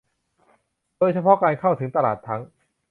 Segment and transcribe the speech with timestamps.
[0.97, 2.41] โดยเฉพาะการเข้าถึงตลาดทั้ง